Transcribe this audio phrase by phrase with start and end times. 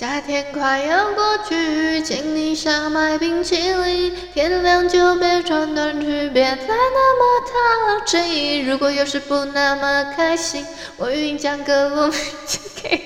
[0.00, 4.16] 夏天快要过去，请你少买冰淇淋。
[4.32, 8.60] 天亮就别穿短裙，别再那么淘气。
[8.60, 12.98] 如果有时不那么开心，我与你讲个秘诀。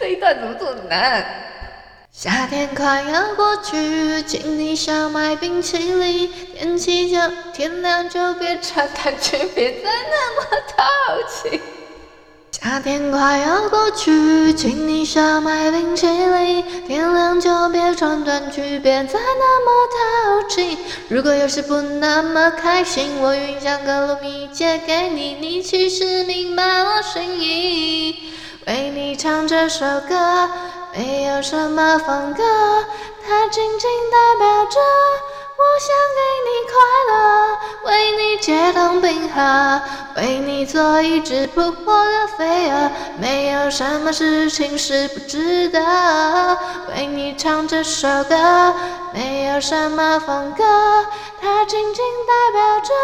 [0.00, 1.22] 这一段怎么这么难？
[2.10, 6.32] 夏天快要过去，请你少买冰淇淋。
[6.56, 7.18] 天气就
[7.52, 10.82] 天亮就别穿短裙，别再那么淘
[11.28, 11.60] 气。
[12.64, 16.64] 夏天快要过去，请你少买冰淇淋。
[16.86, 20.78] 天亮就别穿短裙，别再那么淘气。
[21.08, 28.30] 如果有时不那么开心，我愿意将歌录音借给你，你其实明白我心意。
[28.68, 30.48] 为你唱这首歌，
[30.94, 32.44] 没有什么风格，
[33.26, 34.78] 它仅仅代表着。
[35.62, 36.74] 我想给你快
[37.12, 37.14] 乐，
[37.86, 39.80] 为你解冻冰河，
[40.16, 45.78] 为你做一只扑火的飞蛾，没有什么事情是不值得。
[46.88, 48.74] 为你唱这首歌，
[49.12, 50.64] 没有什么风格，
[51.40, 52.94] 它仅仅代表着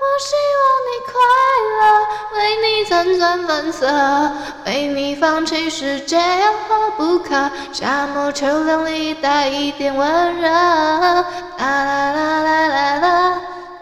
[0.00, 1.12] 我希望你快
[1.80, 1.82] 乐，
[2.36, 3.86] 为你辗转反侧，
[4.66, 7.50] 为你放弃世界有何不可？
[7.72, 11.24] 夏末秋凉里带一点温热，啦
[11.58, 13.06] 啦啦啦啦啦，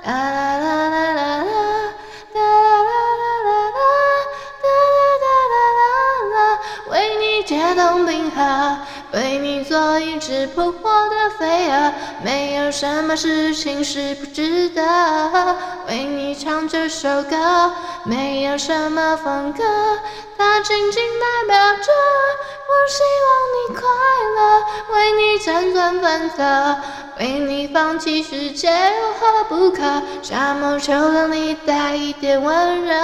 [0.04, 0.10] 啦
[0.58, 1.44] 啦啦啦啦啦，
[2.34, 2.80] 啦啦
[3.12, 3.80] 啦啦啦，
[4.62, 5.26] 哒哒哒
[5.76, 5.80] 哒
[6.34, 8.38] 啦，为你解冻冰河，
[9.12, 14.82] 为你做一只扑火的飞蛾，没有什么事情是不值得。
[15.88, 17.72] 为你唱这首歌，
[18.04, 19.64] 没有什么风格，
[20.38, 21.90] 它仅仅代表着
[22.68, 23.82] 我希望你快
[24.36, 24.40] 乐。
[24.94, 26.36] 为你辗转反侧，
[27.18, 29.82] 为你放弃世界有何不可？
[30.22, 32.94] 夏末秋凉里带一点温热，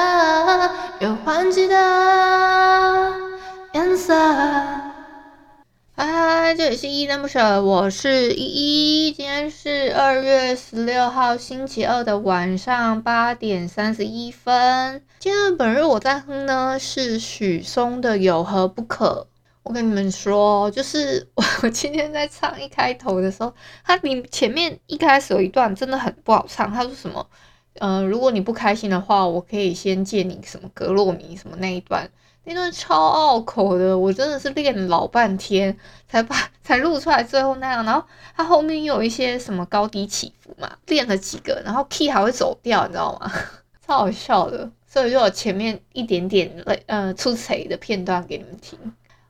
[1.00, 3.12] 有换季的
[3.73, 4.15] 颜色。
[5.99, 9.12] 嗨嗨，这里是依依那不舍，我是依依。
[9.12, 15.03] 今天是二月十六号星期二的晚上八点三十一分。
[15.19, 19.27] 今天本日我在哼呢是许嵩的《有何不可》。
[19.62, 21.27] 我跟你们说，就是
[21.62, 26.71] 我今天在唱一开头的时候，它里前面一开始有一段真的很不好唱。
[26.71, 27.27] 他说什么？
[27.81, 32.11] 嗯、如果你不开心的话，我可以先借你什么格洛米什么那一段。
[32.47, 35.77] 那段超拗口的，我真的是练老半天
[36.09, 37.84] 才把才录出来最后那样。
[37.84, 38.03] 然后
[38.37, 43.31] 它后面又有一些什么高低起伏嘛，练了几个，然后 key 还会走掉，你知道吗？
[43.87, 48.79] 超好笑的，所以就有前面一点点类呃出彩的片段给你们听。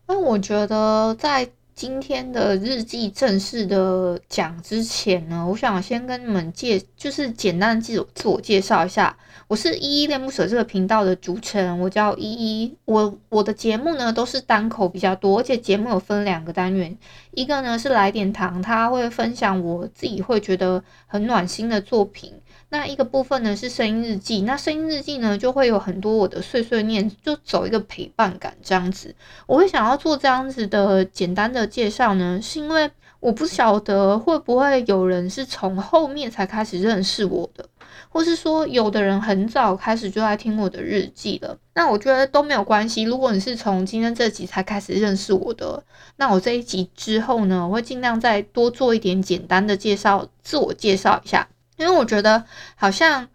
[0.07, 9.15] 那我觉得在今天的日记正式的讲之前呢，我想先跟你们介就是简单的自我自我介绍一下。
[9.47, 12.75] 我是依依恋不舍这个频道的主持人，我叫依依。
[12.87, 16.97] 我我的节目呢都是单口比较多，而且节目有分两个单元，
[17.33, 22.33] 一个呢是来点糖，他会分享我自己会觉得很暖心的作品。
[22.69, 29.15] 那一个部分呢是声音日记，那声音日记呢就会有很多我的碎碎念，就走一个陪伴感这样子。
[29.47, 32.91] 我会想要做这样子的简单的介绍呢，是因为
[33.21, 37.69] 我不晓得会不会有人是从后面才开始认识我的。
[38.09, 43.03] 或是说，有的人很早开始就在听我的日记了，那我觉得都没有关系。
[43.03, 45.83] 如果你是从今天这集才开始认识我的，
[46.17, 51.47] 那我这一集之后呢，我会尽量再多做一点简单的介绍，自我介绍一下。
[51.77, 52.45] 因为我觉得
[52.75, 53.29] 好像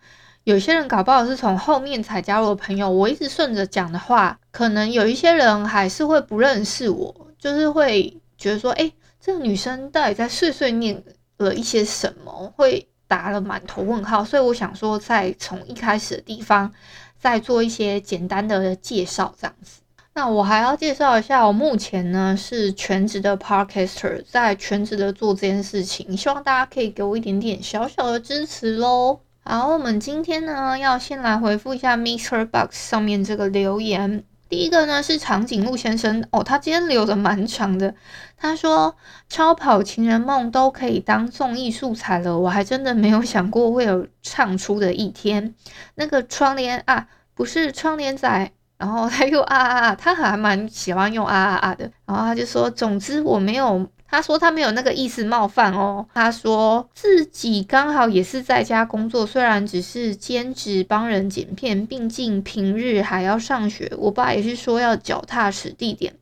[0.43, 11.03] 有些人搞不好是从后面才加入的朋友，我一直顺着讲的话，可能有一些人还是会不认识我，就是会觉得说，诶，这个女生到底在碎碎念
[11.37, 12.53] 了一些什么？
[12.55, 12.87] 会。
[13.11, 16.71] 打了满头问号，所以我想说，再从一开始的地方
[17.19, 19.80] 再做一些简单的介绍，这样子。
[20.13, 29.21] 那我还要介绍一下，我目前呢是全职的 Podcaster，在全职的做这件事情，希望大家可以给我一点点小小的支持喽。
[29.43, 32.45] 好，我们今天呢要先来回复一下 Mr.
[32.45, 34.23] Box 上面这个留言。
[34.49, 37.95] 第一个呢是长颈鹿先生哦，他今天留的蛮长的。
[38.35, 38.97] 他说
[39.29, 45.55] ：“超跑情人梦都可以当综艺素材了，我还真的没有想过会有唱出的一天。
[45.95, 51.83] 那个窗帘啊，不是窗帘仔，然后他又啊啊啊，他还蛮喜欢用啊啊啊的。
[52.07, 56.03] 然后他就说，总之我没有，他说他没有那个意思冒犯哦。
[56.15, 63.93] 他说自己刚好也是在家工作，虽然只是兼职帮人剪片，毕竟平日还要上学。
[63.99, 66.15] 我爸也是说要脚踏实地点，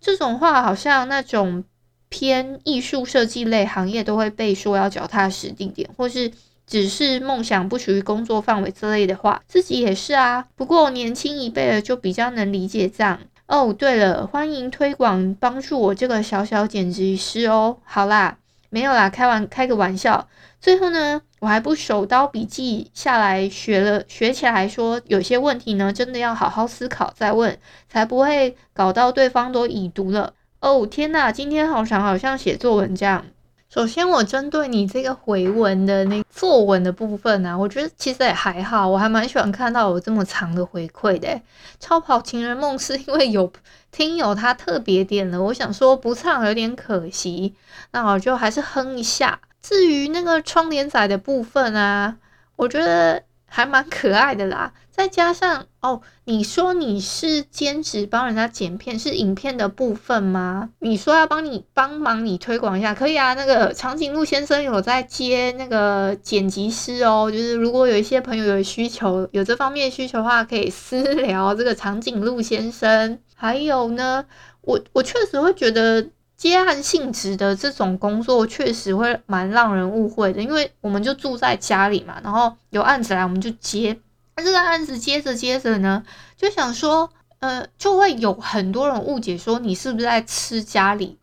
[0.00, 1.64] 这种话好像那种
[2.08, 6.30] 偏艺术设计类行业都会被说要脚踏实地点，或是。
[6.66, 10.46] 只是梦想不属于工作范围之类的话，自己也是啊。
[10.56, 13.20] 不过年轻一辈的就比较能理解这样。
[13.46, 17.76] 哦，对了，欢迎推广帮助我这个小小剪辑师哦。
[17.84, 18.38] 好啦，
[18.70, 20.28] 没有啦，开玩开个玩笑。
[20.58, 30.32] 最后呢，我还不手刀笔记下来学了学起来说，有些问题呢，真的要好好思考再问，才不会搞到对方都已读了。
[30.60, 33.26] 哦，天呐，今天好长，好像写作文这样。
[33.74, 41.40] 首先，我针对你这个回文的那作文的部分呢、我觉得其实也还好，我还蛮喜欢看到有这么长的回馈的。
[41.80, 43.52] 超跑情人梦是因为有
[43.90, 47.56] 听友他特别点了，我想说不唱有点可惜，
[47.90, 49.40] 那我就还是哼一下。
[49.60, 52.14] 至于那个窗帘仔的部分啊，
[52.54, 53.24] 我觉得
[53.54, 54.72] 还蛮可爱的啦。
[54.90, 60.70] 再加上哦，你说你是兼职帮人家剪片，是影片的部分吗？
[60.80, 63.34] 你说要帮你帮忙你推广一下，可以啊。
[63.34, 73.20] 那个长颈鹿先生有在接那个剪辑师哦，就是如果有一些朋友有需求，有这方面需求的话，可以私聊这个长颈鹿先生。
[73.36, 74.24] 还有呢，
[74.62, 83.98] 我我确实会觉得接案性质的这种工作确实会蛮让人误会的，因为我们就住在家里嘛，然后有案子来我们就接。
[84.36, 86.02] 那这个案子接着接着呢，
[86.36, 87.08] 就想说，
[87.38, 91.16] 呃，就会有很多人误解说你是不是在吃家里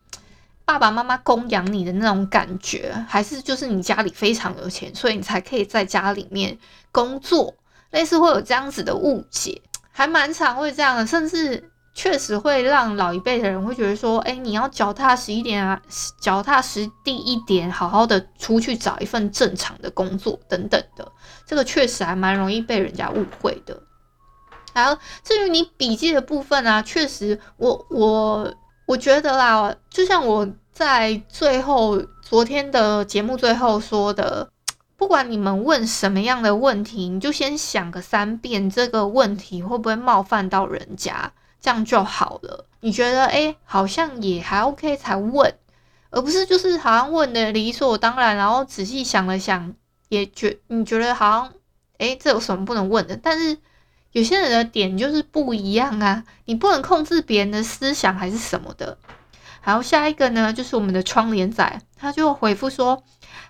[0.63, 6.58] 爸爸妈妈供养你的那种感觉，还是就是你家里非常有钱，所以你才可以在家里面
[6.94, 7.54] 工作，
[7.90, 9.62] 类似会有这样子的误解，
[9.92, 15.81] 还蛮常会这样的，甚至确实会让老一辈的人会觉得说，哎，你要脚踏实一点啊，
[16.21, 21.11] 脚踏实地一点，好好的出去找一份正常的工作等等的。
[21.45, 23.81] 这个确实还蛮容易被人家误会的。
[24.73, 28.53] 好，至于你笔记的部分啊，确实我，我我
[28.85, 34.49] 我觉得啦，就像我在最后昨天的节目最后说的，
[34.95, 42.66] 不管你们问什么样的问题，你就先想个三遍，这个问题会不会冒犯到人家，这样就好了。
[42.81, 45.56] 你觉得诶，好像也还 OK 才问，
[46.10, 49.74] 而不是就是好像问的理所当然，然后仔细想了想。
[50.10, 51.54] 也觉你觉得好像，
[52.00, 53.16] 诶，这有什么不能问的？
[53.16, 53.58] 但是
[54.12, 58.98] 有些人的点就是不一样啊，你不能控制别人的思想还是什么的。
[59.63, 63.02] 然后下一个呢，就是我们的窗帘仔，他就回复说，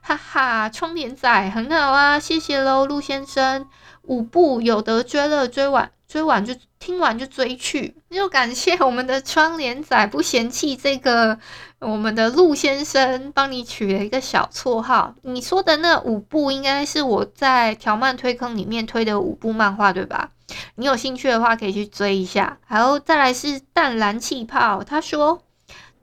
[0.02, 3.68] 哈哈，窗帘仔很好啊，谢谢喽，陆先生。
[4.04, 11.40] 五部有得追了，追完追完就听完就追去，就感谢我们的窗帘仔不嫌弃这个
[11.80, 15.16] 我们的陆先生帮你取了一个小绰号。
[15.22, 20.32] 你说的那五部应该是我在条漫推坑里面推的五部漫画对吧？
[20.76, 22.58] 你有兴趣的话可以去追一下。
[22.68, 25.42] 然后再来是淡蓝气泡，他说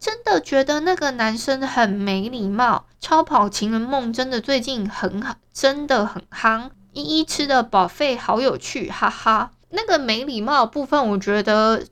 [0.00, 2.86] 真的觉得那个男生很没礼貌。
[2.98, 6.70] 超跑情人梦真的最近很好，真的很夯。
[6.94, 9.50] 依依吃的保费好有趣，哈哈。
[9.70, 11.82] 那个没礼貌部分，我觉得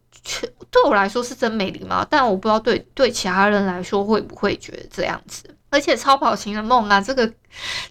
[0.70, 5.44] 对我来说是真没礼貌，但我不知道对对其他人来说会不会觉得这样子。
[5.70, 7.32] 而且超跑情人梦啊，这个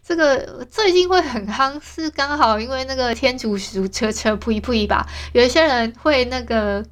[0.04, 6.84] 这个最近会很夯，是刚好因为那个天竺鼠车车噗一噗一吧，有一些人会那个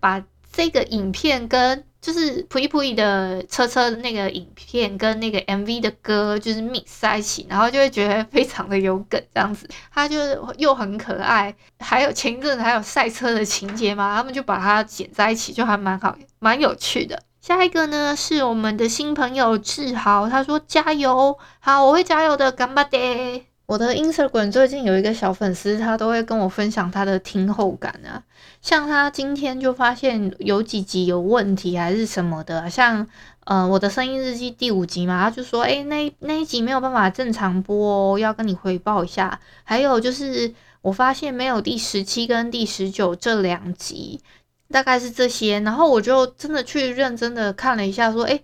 [0.00, 1.84] 把这个影片跟。
[2.00, 10.16] 就是普一普一的车车那个影片跟那个 MV 的歌就是 mix 在一起，然后就会觉得非常的有梗这样子，它就
[10.58, 17.20] 又很可爱，还有前一阵子还有赛车的情节嘛，他们就把它剪在一起，就还蛮好，蛮有趣的。
[17.40, 23.47] 下一个呢是我们的新朋友志豪，他说加油，好，我会加油的，干巴爹。
[23.68, 28.24] 我的 Instagram 最近有一个小粉丝，他都会跟我分享他的听后感啊。
[28.62, 33.06] 像他今天就发现有几集有问题还是什么的，像
[33.44, 39.38] 呃我的声音日记第五集嘛，他就说诶，那那一集没有办法正常播哦，要跟你回报一下。
[39.64, 44.22] 还有就是我发现没有第十七跟第十九这两集，
[44.70, 45.60] 大概是这些。
[45.60, 48.42] 然后我就真的去认真的看了一下，说诶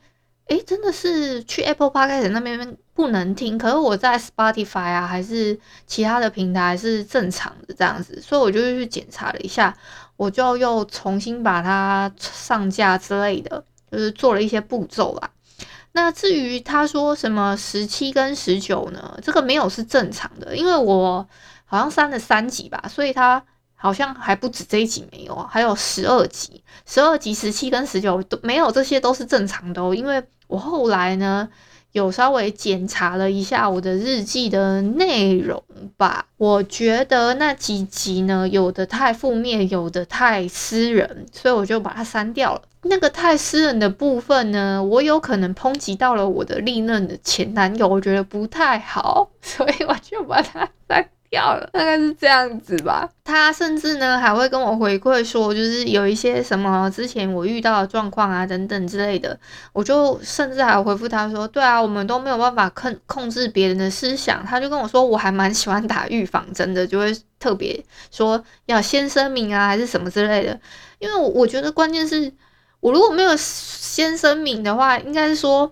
[0.49, 2.77] 诶，真的是去 Apple Podcast 那边。
[2.95, 9.77] 不能听，可是我在 Spotify 啊，还是其他的平台是正常的这样子，所以我就去检查了一下，
[10.17, 15.31] 我就又重新把它上架之类的，就是做了一些步骤啦。
[15.93, 19.19] 那至于他说什么十七跟十九呢？
[19.23, 21.29] 这个没有是正常的，因为我
[21.65, 23.43] 好像删了三集吧，所以他。
[23.77, 29.95] 好像还不止这一集没有啊，还有十二集、十二集、十七跟十九都没有，这些都是正常的哦。
[29.95, 31.47] 因为我后来呢，
[31.95, 35.63] 有稍微检查了一下我的日记的内容
[35.97, 42.63] 吧，我觉得那几集呢，有的太负面，有的太私人，所以我就把它删掉了。
[42.83, 51.09] 那个太私人的部分呢，我有可能抨击到了我的历任的前男友，我觉得不太好， 所以我就把它删。
[51.45, 53.09] 掉了，大概是这样子吧。
[53.23, 59.39] 他甚至呢还会跟我回馈说，就是有一些什么之前我遇到的状况啊等等之类的，
[59.73, 64.45] 我就甚至还回复他说，对啊，我们都没有办法控控制别人的思想。
[64.45, 70.59] 他就跟我说，我还蛮喜欢打预防针的，就会特别说要先声明啊，还是什么之类的。
[70.99, 72.33] 因为我觉得关键是
[72.81, 75.71] 我如果没有先声明的话，应该是说。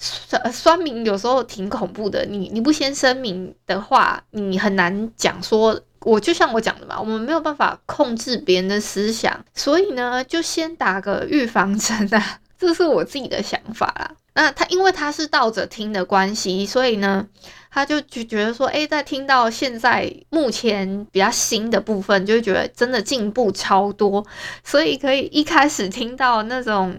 [0.00, 14.12] 酸酸民有时候挺恐怖的，你你不先声明的话，你很难讲说，我就像我讲的嘛，我们没有办法控制别人的思想，所以呢，就先打个预防针啊， 这是我自己的想法啦。
[14.34, 17.26] 那他因为他是倒着听的关系，所以呢，
[17.68, 24.24] 他就就觉得说，诶，在听到现在目前比较新的部分，就会觉得真的进步超多，
[24.62, 26.96] 所以可以一开始听到那种。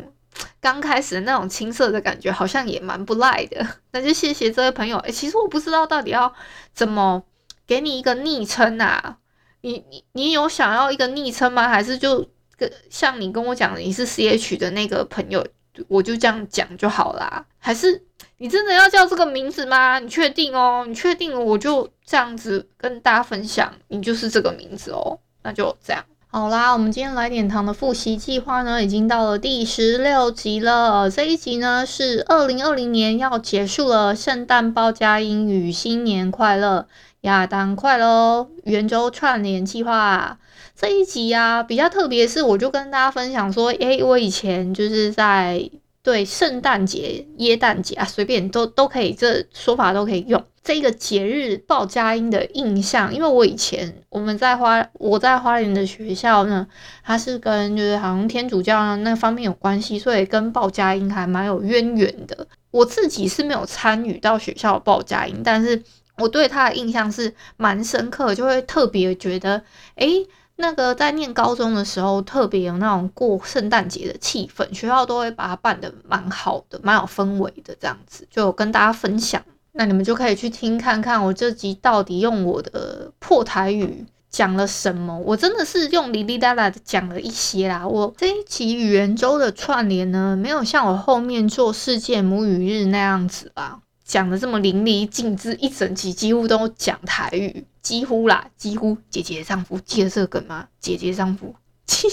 [0.61, 3.65] 刚开始的那种青涩的感觉，好像也蛮不赖的。
[3.91, 4.97] 那就谢谢这位朋友。
[4.99, 6.33] 诶，其实我不知道到底要
[6.73, 7.23] 怎么
[7.65, 9.17] 给你一个昵称啊？
[9.61, 11.67] 你你你有想要一个昵称吗？
[11.67, 15.45] 还是就跟像你跟我讲的你是 CH 的那个朋友，
[15.87, 17.45] 我就这样讲就好啦？
[17.57, 18.01] 还是
[18.37, 19.99] 你真的要叫这个名字吗？
[19.99, 20.85] 你确定哦？
[20.87, 25.19] 你确定我就这样子跟大家分享，你就是这个名字哦？
[25.43, 26.05] 那就这样。
[26.31, 31.09] 好啦，我们今天来点糖的复习计划呢，已经到了第十六集了。
[31.09, 36.87] 这一集呢是二零二零年要结束了，圣诞报佳音与新年快乐，
[37.21, 40.37] 亚当快乐，圆周串联计划。
[40.75, 45.71] 这一集啊比较特别，是我就跟大家分享说，诶，我以前就是在。
[46.01, 50.41] 对圣诞节、耶诞节啊，随便都都可以，这说法都可以用。
[50.69, 56.67] 这个节日报佳音的印象，因为我以前我们在花我在花莲的学校呢，
[57.03, 62.45] 它是跟就是好像天主教那方面有关系，所以跟报佳音还蛮有渊源的。
[62.69, 65.81] 我自己是没有参与到学校报佳音，但是
[66.19, 69.63] 我对他的印象是蛮深刻，就会特别觉得，
[69.95, 70.27] 诶。
[70.61, 79.41] 那个在念高中的时候，特别有那种过圣诞节的气氛，学校都会把它办得蛮好的，蛮有氛围的这样子，就跟大家分享。
[79.71, 85.17] 那你们就可以去听看看，我这集到底用我的破台语讲了什么？
[85.19, 87.87] 我真的是用哩哩啦啦的讲了一些啦。
[87.87, 93.79] 我这一期圆周的串联呢，没有像我后面做世界母语日那样子啦。
[94.03, 98.97] 讲的这么淋漓尽致，一整集几乎都讲台语，几乎啦，几乎。
[99.11, 100.67] 姐姐丈夫记得这个梗吗？
[100.79, 101.53] 姐姐丈夫，
[101.85, 102.07] 几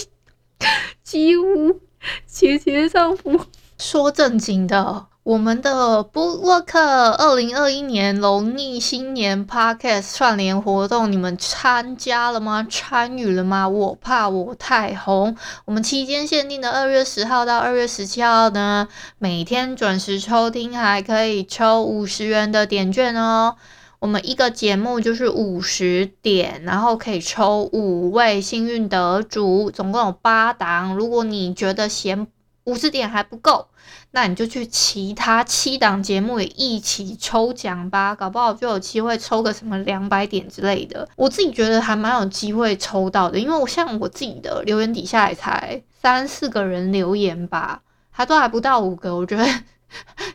[1.03, 1.81] 几乎，
[2.27, 3.41] 姐姐丈夫。
[3.79, 5.07] 说正经的。
[5.27, 6.79] 我们的部落客
[7.11, 12.65] 二零二一年农历新年 Podcast 串联活动，你们参加了吗？
[12.69, 13.67] 参与了吗？
[13.67, 15.35] 我怕我太红。
[15.65, 23.57] 我们期间限定的二月十号到二月十七号呢，每天准时抽听，还可以抽五十元的点券哦。
[23.99, 30.95] 我们一个节目就是五十点，然后可以抽五位幸运得主，总共有八档。
[30.95, 32.27] 如果你觉得嫌
[32.63, 33.67] 五十点还不够，
[34.11, 41.07] 那你就去其他七档节目也一起抽奖吧，搞不好就有机会抽个什么两百点之类的。
[41.15, 49.45] 我自己觉得还蛮有机会抽到的，因为我像我自己的留言底下也才三四个人留言吧，还都还不到五个，我觉得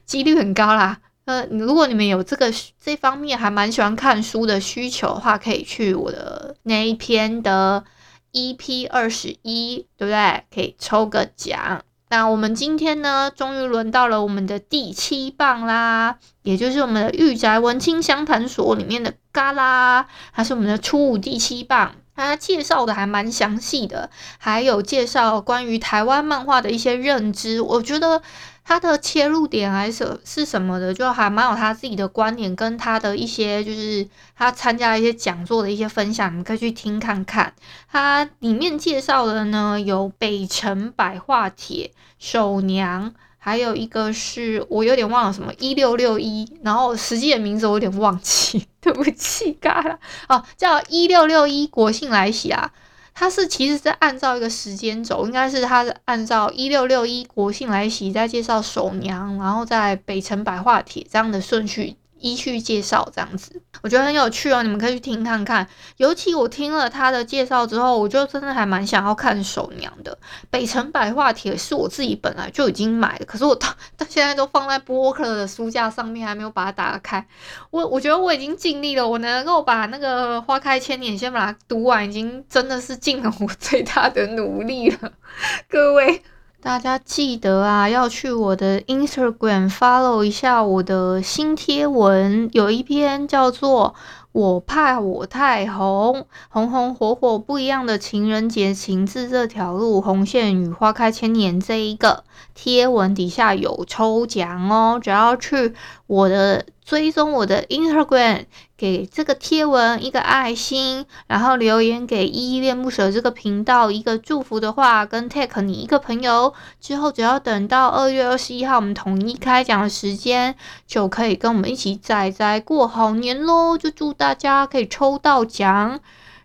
[0.05, 1.00] 几率很高啦。
[1.25, 2.52] 呃，如果你们有这个
[2.83, 7.85] 这方面还蛮喜欢看书的需求的话，可以去我的那一篇的
[8.33, 10.45] EP 二十一，对不对？
[10.52, 11.83] 可以抽个奖。
[12.12, 28.21] 那我们今天呢，终于轮到了我们的第七棒啦，也就是我们的御宅文青相谈所里面的嘎啦，还是我们的初五第七棒，它介绍的还蛮详细的，还有介绍关于台湾漫画的一些认知，我觉得。
[28.64, 37.52] 他的切入点还是是什么的，就还蛮有他自己的观点，跟他的一些就是他参加一些讲座的一些分享，你可以去听看看。
[37.90, 52.71] 他里面介绍的呢，有北城百话帖、手娘，还有一个是我有点忘了什么一六六一，然后实际的名字我有点忘记，对不起，嘎啦哦，叫一六六一国庆来袭啊。
[53.14, 65.67] 它是其实是按照一个时间轴，应该是它按照一六六一国庆来袭，再介绍首娘，然后在北城百话帖这样的顺序依序介绍这样子，我觉得很有趣哦，你们可以去听看看。
[65.97, 70.12] 尤其我听了他的介绍之后，我就真的还蛮想要看手娘的
[70.49, 77.26] 《北城白话帖》，是我自己本来就已经买的，可是我到到现在都放在播客的书架上面，还没有把它打开。
[77.71, 85.12] 我我觉得我已经尽力了，我能够把那个《花开千年》先把它读完，已经真的是尽了我最大的努力了，
[85.69, 86.23] 各位。
[86.62, 93.97] 大家记得啊，要去我的 Instagram follow 一下我的新贴文，有一篇叫做
[94.31, 102.23] “我怕我太红，红红火火不一样的情人节情字这条路，红线与花开千年”这一个
[102.54, 105.75] 贴文底下有抽奖哦，只要去
[106.07, 106.64] 我的。
[106.85, 108.47] 追踪我的 Instagram，
[108.77, 123.79] 给这个贴文一个爱心，然后留言给依依恋不舍这个频道一个祝福的话，跟 tag 你一个朋友，之后只要等到二月二十一号我们统一开奖的时间，就可以跟我们一起仔仔过好年喽！
[123.79, 126.01] 就祝大家可以抽到奖。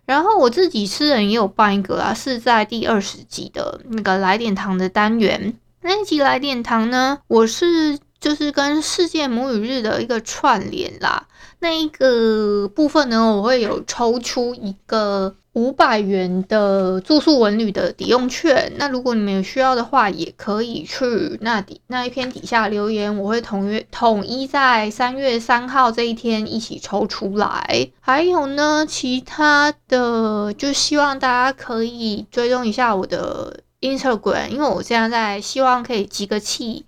[0.06, 7.98] 然后我自己私人也有办一个啊，是在第二十集的那个来点糖的单元，那一集来点糖呢，我是。
[8.20, 11.26] 就是跟世界母语日的一个串联啦，
[11.60, 18.72] 那一个部分呢，我会有抽出一个五百元的住宿文旅的抵用券。
[18.76, 27.90] 那如果你们有需要的话，也可以去那底那一篇底下留言，我会统约统一在三月三号这一天一起抽出来。
[28.00, 36.84] 还有呢，其他的就希望大家可以追踪一下我的 Instagram，因为我现在在希望可以集个气。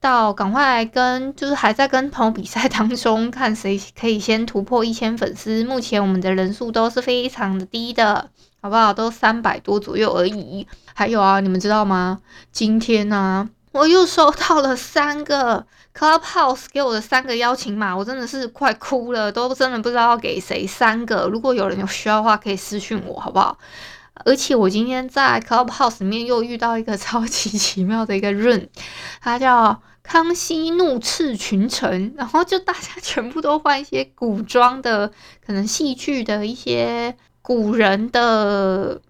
[0.00, 5.64] 到赶快跟就是还在跟朋友比赛当中，看谁可以先突破一千粉丝。
[5.64, 8.92] 目前我们的人数都是非常的低的，好不好？
[8.92, 10.66] 都三百多左右而已。
[10.94, 12.20] 还有啊，你们知道吗？
[12.52, 21.28] 今天呢、我又收到了三个 Clubhouse 给我的三个邀请码，我真的是快哭了，都真的不知道要给谁三个。
[21.30, 23.58] 如果有人有需要的话，可以私讯我，好不好？
[24.24, 28.68] 而且我今天在 Clubhouse 里面又遇到一个 超级奇妙的一个 room，
[29.20, 35.12] 他叫康熙怒斥群臣，然后就大家全部都换一些古装的，
[35.44, 39.00] 可能戏剧的一些古人的，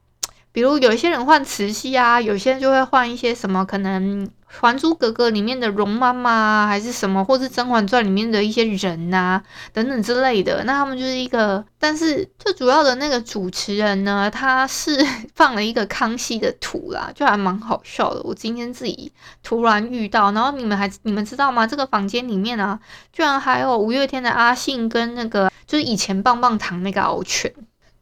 [0.52, 4.26] 比如有一些人换慈禧啊，有些人就会换一些什么可能。
[4.50, 18.22] 《还珠格格》里面的容妈妈还是什么，或是《甄嬛传》里面的一些人呐、啊，等等之类的，那他们就是一个，但是最主要的那个主持人呢，他是放了一个康熙的图啦，就还蛮好笑的。
[18.24, 21.66] 我今天自己突然遇到，然后你们还你们知道吗？
[21.66, 22.80] 这个房间里面啊，
[23.12, 27.52] 居然还有五月天的阿信跟那个就是以前棒棒糖那个敖犬。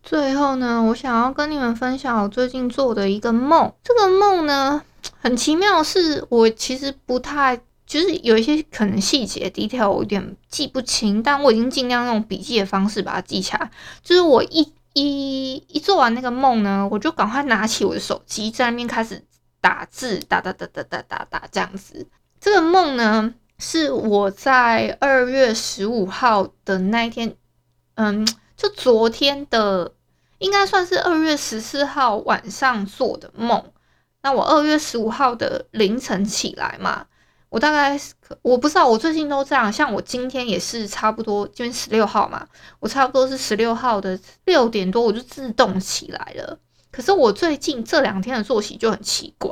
[0.03, 4.81] 最后呢，我想要跟你们分享我最近做的一个梦，这个梦呢。
[5.21, 13.71] 很奇妙是，我其实不太，就是有一些可能细节 detail 我有点记不清，但我已经尽量用笔记的方式把它记起来。
[14.03, 19.23] 就是我一一一做完那个梦呢，我就赶快拿起我的手机，在那边开始
[19.61, 22.07] 打字，打打打打打打打这样子。
[22.41, 27.35] 这个梦呢，是我在二月十五号的那一天，
[27.95, 29.93] 嗯，就昨天的，
[30.39, 33.65] 应该算是二月十四号晚上做的梦。
[34.27, 37.07] 那我二月十五号的凌晨起来嘛，
[37.49, 37.97] 我大概
[38.43, 42.45] 我不知道，我最近都这样，像我今天也是差不多，今天十六号嘛，
[42.81, 46.59] 我差不多是十六号的六点多我就自动起来了。
[46.91, 49.49] 可是我最近这两天的作息就很奇怪，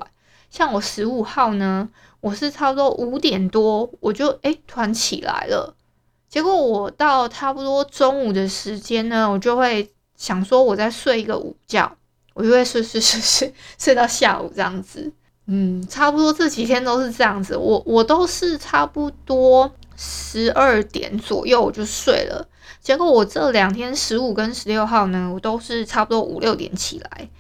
[0.50, 5.76] 像我十五号呢，我是差不多五点多我就诶、欸、突然起来了，
[6.28, 11.96] 结果我到差不多中午的时间呢，我就会想说我再睡一个午觉。
[12.35, 15.11] 我就会睡睡睡睡睡到下午这样子，
[15.47, 17.57] 嗯，差不多这几天都是这样子。
[17.57, 22.47] 我我都是差不多十二点左右我就睡了，
[22.83, 27.31] 结果我这两天十五跟十六号呢，我都是差不多五六点起来。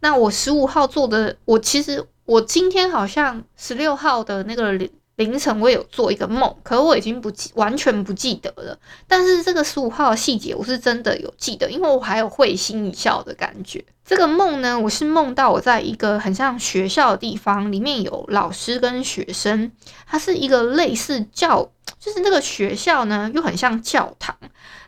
[0.00, 4.76] 那我十五号做的，我其实我今天好像十六号的那个。
[5.18, 8.78] 凌晨我有做一个梦，可是我已经不记，完全不记得了。
[9.08, 13.84] 但是这个十五号的细节我是真的有记得，因为我还有会心一笑的感觉。
[14.04, 19.72] 这个梦呢，我是梦到我在一个很像学校的地方，里面有老师跟学生，
[20.06, 24.36] 它是一个类似教，就是那个学校呢又很像教堂。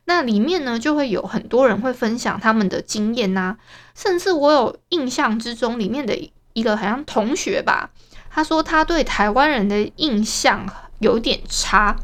[0.04, 3.56] 那里面呢就会有很多人会分享他们的经验呐，
[3.96, 6.16] 甚至我有印象之中里面的
[6.52, 7.90] 一个好像同学吧。
[8.30, 10.64] 他说他对台湾人的印象
[11.00, 11.96] 有点差，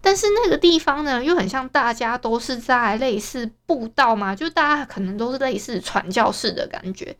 [0.00, 7.16] 但是那个地方呢，又很像大家都是在类似布道嘛，就大家可能都是类似传教士的感觉，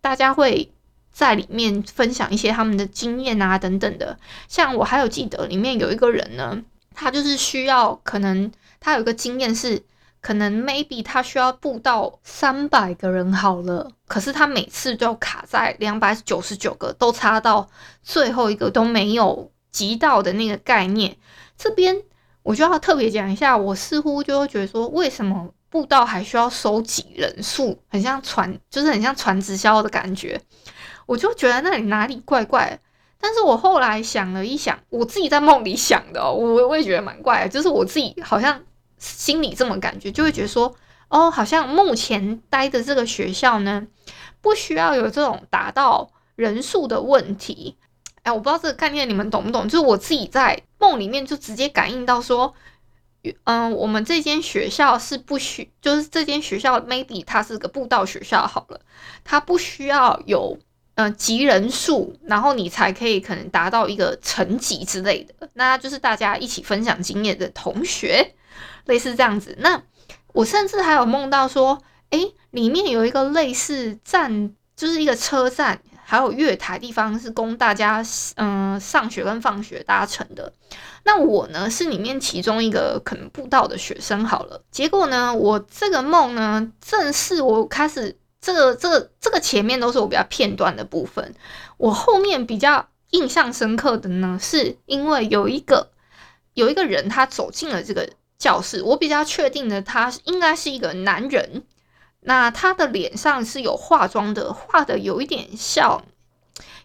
[0.00, 0.72] 大家会
[1.12, 4.16] 在里面分享一些他们的经验啊等等的。
[4.46, 6.62] 像我还有记得里面有一个人呢，
[6.94, 9.82] 他就是需要，可能他有一个经验是，
[10.20, 17.68] 可能 maybe 他需要布到三百个人好了，可是他每次都卡在两百九十九个，都差到
[18.02, 21.16] 最后一个都没有集到的那个概念。
[21.56, 21.96] 这边
[22.42, 30.40] 我就要特别讲一下，我似乎就会觉得说，为什么布道还需要收集人数，很像传，就是很像传直销的感觉，
[31.06, 32.80] 我就觉得那里哪里怪怪。
[33.20, 38.60] 但是我后来想了一想，我自己在梦里想的哦，我我也觉得蛮怪的，就是我自己好像
[38.98, 40.74] 心里这么感觉，就会觉得说，
[41.08, 43.86] 哦，好像目前待的这个学校呢，
[44.40, 47.76] 不需要有这种达到人数的问题。
[48.22, 49.68] 哎，我不知道这个概念你们懂不懂？
[49.68, 52.54] 就是我自己在梦里面就直接感应到说，
[53.44, 58.80] 嗯，我们这间学校是不需，就是这间学校 maybe 它是个布道学校好了，
[59.24, 60.58] 它不需要有。
[61.00, 68.34] 嗯，集人数，然后你才可以可能达到一个层级之类的，那就是大家一起分享经验的同学，
[68.86, 69.56] 类似这样子。
[69.58, 69.82] 那
[70.32, 78.04] 我甚至还有梦到说，诶，里面有一个类似站，就是一个车站，还有月台地方是供大家
[78.36, 80.52] 嗯、上学跟放学搭乘的。
[81.04, 84.62] 那我呢是里面其中一个可能步道的学生好了。
[84.70, 88.18] 结果呢，我这个梦呢，正是我开始。
[88.40, 91.34] 这个这个这个前面都是我比较片段的部分，
[91.76, 95.90] 我后面比较印象深刻的呢，是因为有一个
[96.54, 101.64] 有一个人他走进了这个教室，我比较确定的他应该是一个男人，
[102.20, 106.02] 那他的脸上是有化妆的，画的有一点像，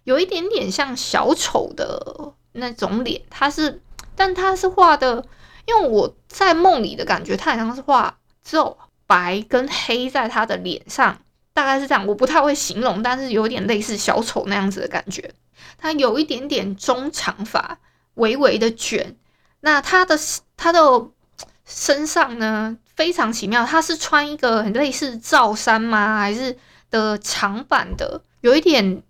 [0.03, 3.81] 有一点点像小丑的那种脸，他是，
[4.15, 5.25] 但他是画的，
[5.65, 11.19] 因为我在梦里的感觉，他好像是画只有白跟黑在他的脸上。
[11.55, 15.35] 大概是这样，我不太会形容，但是有点类似小丑那样子的感觉。
[15.77, 17.77] 他有一点点中长发，
[18.15, 19.15] 微微的卷。
[19.59, 20.17] 那他的
[20.57, 20.79] 他的
[21.75, 26.19] 身上呢，非常奇妙，他是穿一个很类似罩衫吗？
[26.19, 26.55] 还是
[26.91, 29.01] 的长版的，有一点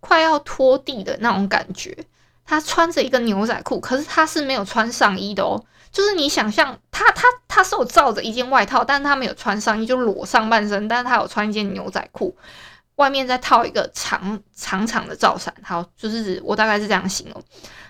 [0.00, 1.96] 快要拖地的那种感觉。
[2.44, 5.64] 他穿着一个牛仔裤，可是他是没有穿上衣的哦。
[5.90, 12.36] 就是你想象他他他是有罩着一件外套，但是他没有穿上衣，就裸上半身，但是他有穿一件牛仔裤，
[12.96, 15.54] 外面再套一个长长长的罩衫。
[15.62, 17.42] 好，就是我大概是这样形容。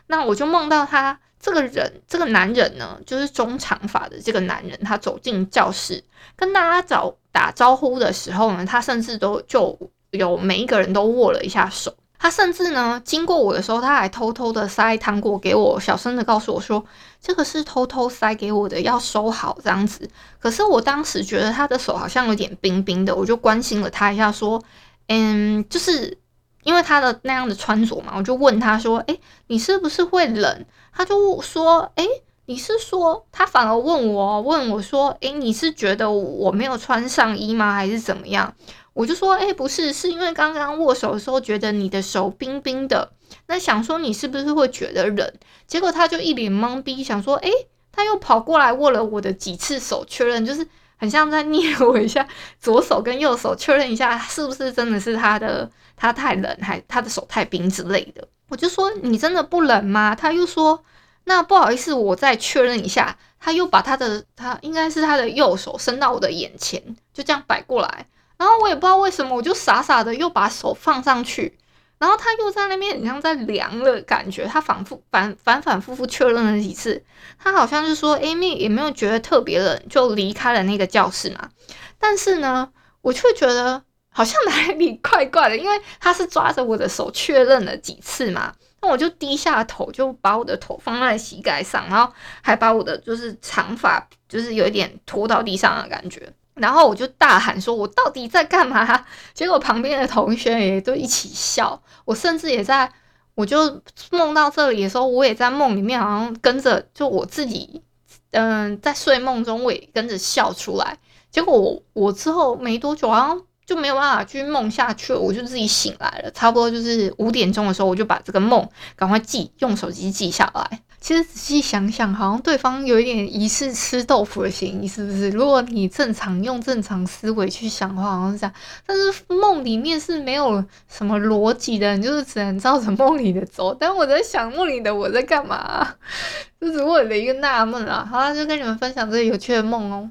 [0.06, 6.02] 那我就梦到他这个人，这个男人呢，就是中长发的这个男人，他走进教室
[6.36, 9.78] 跟大家早打招呼的时候呢，他甚至都就
[10.10, 11.94] 有每一个人都握了一下手。
[12.16, 16.82] 他甚至呢，经过我的时候，他还偷偷的塞糖果给我，小声的告诉我说
[17.20, 20.08] ：“这个是偷偷塞给我的，要收好这样子。”
[20.40, 24.62] 可是我当时觉得他的手好像有点冰冰的，我就关心了他一下，说
[25.08, 26.16] ：“嗯，就是
[26.64, 32.06] 因为他的那样的穿着嘛，我就问他说：‘诶，你是不是会冷？’他就说：‘诶，
[32.46, 37.72] 你是说？’他反而问我，问我说：‘诶，你是觉得我没有穿上衣吗？
[37.72, 38.54] 还是怎么样？’”
[38.94, 43.10] 我就说，哎、不是，是因为刚刚握手的时候觉得你的手冰冰的，
[43.48, 45.32] 那想说你是不是会觉得冷？
[45.66, 47.50] 结果他就一脸懵逼，想说，哎、
[47.90, 50.64] 他又跑过来握了我的几次手，确认就是
[50.96, 52.28] 很像在捏我一下
[52.60, 58.26] 左手跟右手，确认一下是不是真的是他的，他太冷还他的手太冰之类的。
[58.48, 60.14] 我就说，你真的不冷吗？
[60.14, 60.84] 他又说，
[61.24, 63.16] 那不好意思，我再确认一下。
[63.40, 68.06] 他又把他的他应该是他的右手伸到我的眼前，就这样摆过来。
[68.38, 71.58] 然后我也不知道为什么，我就傻傻的又把手放上去，
[71.98, 77.04] 然后他又在那边很像在量了感觉，他反复反反反复复确认了几次，
[77.38, 81.50] 他好像是说 Amy 也没有觉得特别冷，就离开了那个教室嘛。
[81.98, 82.70] 但是呢，
[83.02, 83.82] 我却觉得
[84.16, 96.32] 好像哪里怪怪的，因为他是抓着我的手确认了几次嘛，那我就低下头，就把我的头放在膝盖上，然后还把我的就是长发就是有一点拖到地上的感觉。
[96.54, 101.82] 然后我就大喊说：“我到底在干嘛？”结果旁边的同学也都一起笑。
[102.04, 102.88] 我甚至也在，
[103.34, 107.82] 我就梦到这里的时候，我也在梦里面，好像跟着，就我自己，
[108.30, 110.96] 嗯、在睡梦中我也跟着笑出来。
[111.32, 116.30] 结果我我之后没多久，好像就没有办法继续梦下去了，我就自己醒来了。
[116.32, 120.80] 差不多就是五点钟的时候，我就把这个梦赶快记，用手机记下来。
[121.00, 125.28] 其实仔细想想，好像对方有一点疑似吃豆腐的嫌疑，是不是？
[125.28, 128.54] 如果你正常用正常思维去想的话，好像是这样。
[128.86, 133.74] 但是梦里面是没有什么逻辑的，你就是只能照着梦里的走。
[133.74, 135.94] 但我在想梦里的我在干嘛，
[136.58, 138.08] 这是我的一个纳闷啊。
[138.10, 140.10] 好了，就跟你们分享这个有趣的梦哦。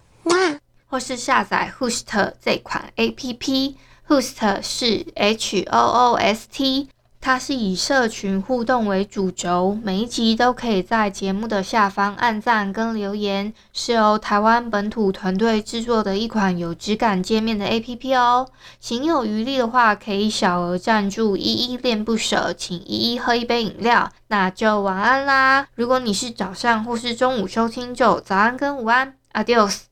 [0.23, 0.35] 哇！
[0.87, 3.75] 或是下载 Host 这款 APP。
[4.07, 6.89] Host 是 H O O S T。
[7.23, 18.49] 它是以社群互动为主轴，每一集都可以在节目的下方按赞跟留言，是由台湾本土团队制作的一款有质感界面的 APP 哦。
[18.79, 25.67] 行有余力的话，可以小额赞助依依恋不舍，请依依喝一杯饮料，那就晚安啦。
[25.75, 29.90] 如果你是早上或是中午收听，就早安跟午安，Adios。